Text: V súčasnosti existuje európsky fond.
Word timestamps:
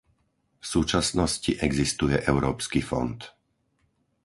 V 0.57 0.65
súčasnosti 0.73 1.51
existuje 1.67 2.17
európsky 2.33 2.79
fond. 2.89 3.17